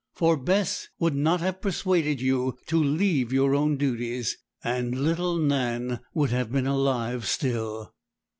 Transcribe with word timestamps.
For 0.15 0.35
Bess 0.35 0.87
would 0.97 1.13
not 1.15 1.41
have 1.41 1.61
persuaded 1.61 2.19
you 2.19 2.57
to 2.65 2.83
leave 2.83 3.31
your 3.31 3.53
own 3.53 3.77
duties, 3.77 4.35
and 4.63 4.99
little 4.99 5.37
Nan 5.37 5.99
would 6.15 6.31
have 6.31 6.51
been 6.51 6.65
alive 6.65 7.27
still.' 7.27 7.93